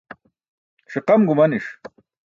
[0.91, 1.67] ṣiqam gumaniṣ